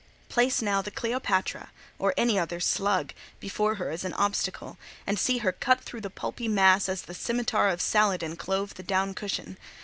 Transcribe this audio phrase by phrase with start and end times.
[0.29, 1.69] Place now the Cleopatra,
[1.99, 6.09] or any other slug, before her as an obstacle, and see her cut through the
[6.09, 9.59] pulpy mass as the scimitar of Saladin clove the down cushion.